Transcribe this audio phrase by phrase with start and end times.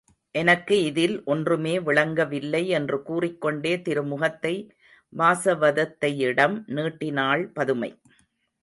[0.35, 4.55] எனக்கு இதில் ஒன்றுமே விளங்கவில்லை என்று கூறிக்கொண்டே திருமுகத்தை
[5.13, 7.91] வாசவதத்தையிடம் நீட்டினாள் பதுமை.